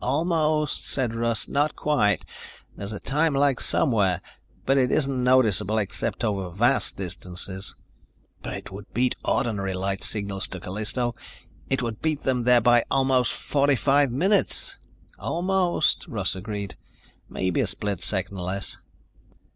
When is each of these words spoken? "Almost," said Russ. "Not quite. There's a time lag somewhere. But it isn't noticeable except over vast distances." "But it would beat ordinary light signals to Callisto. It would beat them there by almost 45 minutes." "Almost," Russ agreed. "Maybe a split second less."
"Almost," 0.03 0.87
said 0.87 1.13
Russ. 1.13 1.47
"Not 1.47 1.75
quite. 1.75 2.25
There's 2.75 2.91
a 2.91 2.99
time 2.99 3.35
lag 3.35 3.61
somewhere. 3.61 4.19
But 4.65 4.79
it 4.79 4.89
isn't 4.89 5.23
noticeable 5.23 5.77
except 5.77 6.23
over 6.23 6.49
vast 6.49 6.97
distances." 6.97 7.75
"But 8.41 8.55
it 8.55 8.71
would 8.71 8.91
beat 8.95 9.13
ordinary 9.23 9.75
light 9.75 10.03
signals 10.03 10.47
to 10.47 10.59
Callisto. 10.59 11.13
It 11.69 11.83
would 11.83 12.01
beat 12.01 12.21
them 12.21 12.45
there 12.45 12.61
by 12.61 12.83
almost 12.89 13.31
45 13.31 14.09
minutes." 14.09 14.75
"Almost," 15.19 16.07
Russ 16.07 16.33
agreed. 16.33 16.77
"Maybe 17.29 17.61
a 17.61 17.67
split 17.67 18.03
second 18.03 18.37
less." 18.37 18.77